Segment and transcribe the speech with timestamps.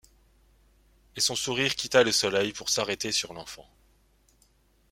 [1.15, 3.69] Et son sourire quitta le soleil pour s’arrêter sur l’enfant.